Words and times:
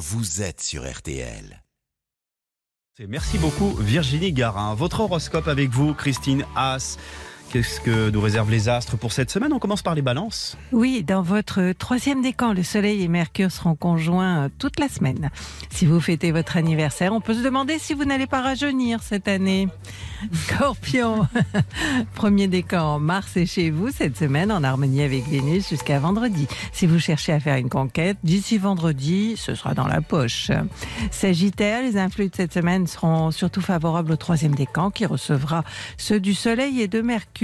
vous 0.00 0.40
êtes 0.40 0.62
sur 0.62 0.90
RTL. 0.90 1.62
Merci 3.06 3.36
beaucoup 3.36 3.74
Virginie 3.74 4.32
Garin. 4.32 4.74
Votre 4.74 5.00
horoscope 5.00 5.46
avec 5.46 5.68
vous, 5.68 5.92
Christine 5.92 6.46
Haas. 6.56 6.96
Qu'est-ce 7.52 7.80
que 7.80 8.10
nous 8.10 8.20
réservent 8.20 8.52
les 8.52 8.68
astres 8.68 8.96
pour 8.96 9.12
cette 9.12 9.28
semaine? 9.28 9.52
On 9.52 9.58
commence 9.58 9.82
par 9.82 9.96
les 9.96 10.02
balances. 10.02 10.56
Oui, 10.70 11.02
dans 11.02 11.20
votre 11.20 11.72
troisième 11.72 12.22
décan, 12.22 12.52
le 12.52 12.62
Soleil 12.62 13.02
et 13.02 13.08
Mercure 13.08 13.50
seront 13.50 13.74
conjoints 13.74 14.48
toute 14.60 14.78
la 14.78 14.88
semaine. 14.88 15.30
Si 15.68 15.84
vous 15.84 15.98
fêtez 15.98 16.30
votre 16.30 16.56
anniversaire, 16.56 17.12
on 17.12 17.20
peut 17.20 17.34
se 17.34 17.42
demander 17.42 17.80
si 17.80 17.92
vous 17.92 18.04
n'allez 18.04 18.28
pas 18.28 18.40
rajeunir 18.40 19.02
cette 19.02 19.26
année. 19.26 19.66
Scorpion, 20.32 21.26
premier 22.14 22.46
décan, 22.46 23.00
Mars 23.00 23.36
est 23.36 23.46
chez 23.46 23.70
vous 23.70 23.90
cette 23.90 24.16
semaine 24.16 24.52
en 24.52 24.62
harmonie 24.62 25.02
avec 25.02 25.26
Vénus 25.26 25.70
jusqu'à 25.70 25.98
vendredi. 25.98 26.46
Si 26.72 26.86
vous 26.86 27.00
cherchez 27.00 27.32
à 27.32 27.40
faire 27.40 27.56
une 27.56 27.70
conquête, 27.70 28.18
d'ici 28.22 28.58
vendredi, 28.58 29.34
ce 29.36 29.56
sera 29.56 29.74
dans 29.74 29.88
la 29.88 30.02
poche. 30.02 30.52
Sagittaire, 31.10 31.82
les 31.82 31.96
influx 31.96 32.28
de 32.28 32.36
cette 32.36 32.52
semaine 32.52 32.86
seront 32.86 33.32
surtout 33.32 33.62
favorables 33.62 34.12
au 34.12 34.16
troisième 34.16 34.54
décan 34.54 34.90
qui 34.90 35.04
recevra 35.04 35.64
ceux 35.96 36.20
du 36.20 36.34
Soleil 36.34 36.80
et 36.80 36.86
de 36.86 37.00
Mercure. 37.00 37.39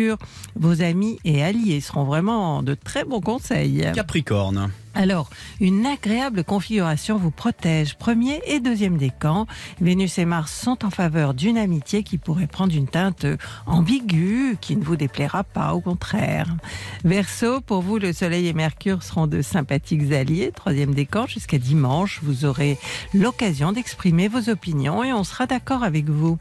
Vos 0.54 0.82
amis 0.82 1.18
et 1.24 1.42
alliés 1.42 1.80
seront 1.80 2.04
vraiment 2.04 2.62
de 2.62 2.74
très 2.74 3.04
bons 3.04 3.20
conseils. 3.20 3.86
Capricorne. 3.94 4.70
Alors, 4.98 5.28
une 5.60 5.84
agréable 5.84 6.42
configuration 6.42 7.18
vous 7.18 7.30
protège. 7.30 7.98
Premier 7.98 8.40
et 8.46 8.60
deuxième 8.60 8.96
décan, 8.96 9.46
Vénus 9.78 10.18
et 10.18 10.24
Mars 10.24 10.50
sont 10.50 10.86
en 10.86 10.90
faveur 10.90 11.34
d'une 11.34 11.58
amitié 11.58 12.02
qui 12.02 12.16
pourrait 12.16 12.46
prendre 12.46 12.74
une 12.74 12.88
teinte 12.88 13.26
ambiguë, 13.66 14.56
qui 14.58 14.74
ne 14.74 14.82
vous 14.82 14.96
déplaira 14.96 15.44
pas, 15.44 15.74
au 15.74 15.82
contraire. 15.82 16.56
Verseau, 17.04 17.60
pour 17.60 17.82
vous, 17.82 17.98
le 17.98 18.14
Soleil 18.14 18.46
et 18.46 18.54
Mercure 18.54 19.02
seront 19.02 19.26
de 19.26 19.42
sympathiques 19.42 20.10
alliés. 20.12 20.50
Troisième 20.56 20.94
décan, 20.94 21.26
jusqu'à 21.26 21.58
dimanche, 21.58 22.20
vous 22.22 22.46
aurez 22.46 22.78
l'occasion 23.12 23.72
d'exprimer 23.72 24.28
vos 24.28 24.48
opinions 24.48 25.04
et 25.04 25.12
on 25.12 25.24
sera 25.24 25.44
d'accord 25.44 25.84
avec 25.84 26.08
vous. 26.08 26.38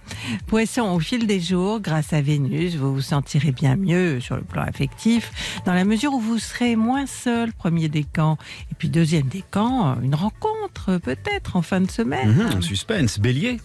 Poisson, 0.47 0.83
au 0.83 0.99
fil 1.01 1.27
des 1.27 1.41
jours, 1.41 1.81
grâce 1.81 2.13
à 2.13 2.21
Vénus, 2.21 2.75
vous 2.75 2.93
vous 2.93 3.01
sentirez 3.01 3.51
bien 3.51 3.75
mieux 3.75 4.21
sur 4.21 4.37
le 4.37 4.43
plan 4.43 4.63
affectif, 4.63 5.59
dans 5.65 5.73
la 5.73 5.83
mesure 5.83 6.13
où 6.13 6.21
vous 6.21 6.39
serez 6.39 6.77
moins 6.77 7.05
seul. 7.05 7.51
Premier 7.51 7.89
décan, 7.89 8.37
et 8.71 8.75
puis 8.75 8.89
deuxième 8.89 9.27
décan, 9.27 9.97
une 10.01 10.15
rencontre 10.15 10.97
peut-être 10.97 11.55
en 11.55 11.61
fin 11.61 11.81
de 11.81 11.89
semaine. 11.89 12.57
Mmh, 12.57 12.61
suspense, 12.61 13.19
bélier. 13.19 13.59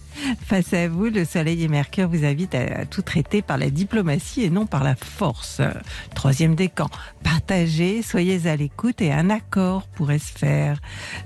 Face 0.45 0.73
à 0.73 0.87
vous, 0.87 1.05
le 1.05 1.25
Soleil 1.25 1.63
et 1.63 1.67
Mercure 1.67 2.07
vous 2.07 2.25
invitent 2.25 2.55
à 2.55 2.85
tout 2.85 3.01
traiter 3.01 3.41
par 3.41 3.57
la 3.57 3.69
diplomatie 3.69 4.43
et 4.43 4.49
non 4.49 4.65
par 4.65 4.83
la 4.83 4.95
force. 4.95 5.61
Troisième 6.15 6.55
décan, 6.55 6.89
partagez, 7.23 8.01
soyez 8.01 8.47
à 8.47 8.55
l'écoute 8.55 9.01
et 9.01 9.11
un 9.11 9.29
accord 9.29 9.87
pourrait 9.87 10.19
se 10.19 10.31
faire. 10.31 10.81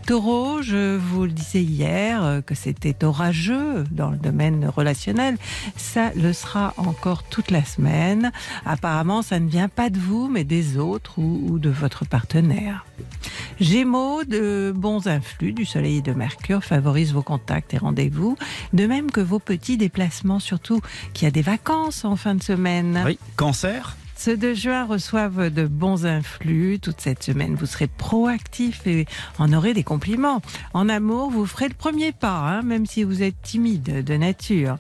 Taureau, 0.06 0.62
je 0.62 0.98
vous 0.98 1.24
le 1.24 1.32
disais 1.32 1.64
hier 1.64 2.24
euh, 2.24 2.42
que 2.42 2.56
c'était 2.56 3.04
orageux 3.04 3.84
dans 3.92 4.10
le 4.10 4.18
domaine 4.18 4.68
relationnel. 4.68 5.38
Ça 5.76 6.12
le 6.16 6.34
sera 6.34 6.74
encore 6.78 7.24
toute 7.24 7.52
la 7.52 7.64
semaine. 7.64 8.32
Apparemment, 8.66 9.22
ça 9.22 9.40
ne 9.40 9.50
vient 9.50 9.70
pas 9.70 9.90
de 9.90 10.00
vous, 10.00 10.28
mais 10.28 10.44
des 10.44 10.78
autres 10.78 11.20
ou, 11.20 11.42
ou 11.50 11.60
de 11.60 11.70
votre 11.70 12.06
partenaire. 12.06 12.86
Gémeaux, 13.60 14.24
de 14.24 14.74
bons 14.76 15.08
influx 15.08 15.54
du 15.54 15.66
Soleil 15.66 15.98
et 15.98 16.02
de 16.02 16.14
Mercure 16.14 16.64
favorisent 16.64 17.14
vos 17.14 17.22
contacts 17.22 17.74
et 17.74 17.78
rendez-vous, 17.78 18.38
de 18.74 18.86
même 18.86 19.12
que 19.12 19.22
vos 19.22 19.40
petits 19.40 19.78
déplacements, 19.78 20.40
surtout 20.40 20.82
qu'il 21.14 21.26
y 21.26 21.28
a 21.28 21.32
des 21.32 21.42
vacances 21.42 22.06
en 22.06 22.16
fin 22.16 22.36
de 22.36 22.44
semaine. 22.44 23.02
Oui, 23.06 23.18
cancer. 23.36 23.96
Ceux 24.18 24.38
de 24.38 24.54
juin 24.54 24.86
reçoivent 24.86 25.50
de 25.50 25.68
bons 25.68 26.06
influx. 26.06 26.80
Toute 26.80 27.02
cette 27.02 27.22
semaine, 27.22 27.56
vous 27.56 27.66
serez 27.66 27.88
proactif 27.88 28.88
et 28.88 29.06
en 29.40 29.52
aurez 29.52 29.74
des 29.74 29.84
compliments. 29.84 30.42
En 30.74 30.88
amour, 30.88 31.30
vous 31.30 31.46
ferez 31.46 31.68
le 31.68 31.74
premier 31.74 32.12
pas, 32.14 32.40
hein, 32.40 32.62
même 32.62 32.86
si 32.86 33.04
vous 33.04 33.22
êtes 33.22 33.40
timide 33.44 34.04
de 34.04 34.16
nature. 34.16 34.78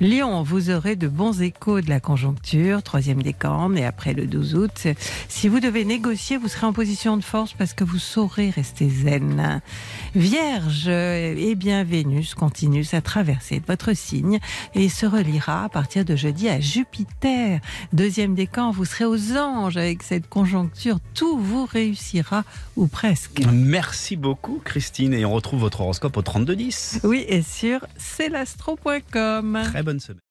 Lion, 0.00 0.42
vous 0.42 0.70
aurez 0.70 0.94
de 0.94 1.08
bons 1.08 1.42
échos 1.42 1.80
de 1.80 1.88
la 1.88 2.00
conjoncture, 2.00 2.82
troisième 2.82 3.22
décan, 3.22 3.74
et 3.74 3.84
après 3.84 4.14
le 4.14 4.26
12 4.26 4.54
août. 4.54 4.86
Si 5.28 5.48
vous 5.48 5.60
devez 5.60 5.84
négocier, 5.84 6.36
vous 6.36 6.48
serez 6.48 6.66
en 6.66 6.72
position 6.72 7.16
de 7.16 7.24
force 7.24 7.54
parce 7.54 7.74
que 7.74 7.84
vous 7.84 7.98
saurez 7.98 8.50
rester 8.50 8.88
zen. 8.88 9.60
Vierge, 10.14 10.88
eh 10.88 11.54
bien, 11.56 11.82
Vénus 11.82 12.34
continue 12.34 12.84
sa 12.84 13.00
traversée 13.00 13.60
de 13.60 13.66
votre 13.66 13.94
signe 13.94 14.38
et 14.74 14.88
se 14.88 15.06
reliera 15.06 15.64
à 15.64 15.68
partir 15.68 16.04
de 16.04 16.14
jeudi 16.14 16.48
à 16.48 16.60
Jupiter. 16.60 17.60
Deuxième 17.92 18.34
décan, 18.34 18.70
vous 18.76 18.84
serez 18.84 19.06
aux 19.06 19.36
anges 19.36 19.78
avec 19.78 20.02
cette 20.02 20.28
conjoncture. 20.28 20.98
Tout 21.14 21.38
vous 21.38 21.64
réussira, 21.64 22.44
ou 22.76 22.86
presque. 22.86 23.42
Merci 23.50 24.16
beaucoup, 24.16 24.60
Christine. 24.62 25.14
Et 25.14 25.24
on 25.24 25.32
retrouve 25.32 25.60
votre 25.60 25.80
horoscope 25.80 26.16
au 26.16 26.22
3210. 26.22 27.00
Oui, 27.04 27.24
et 27.26 27.42
sur 27.42 27.86
celastro.com. 27.96 29.60
Très 29.64 29.82
bonne 29.82 30.00
semaine. 30.00 30.25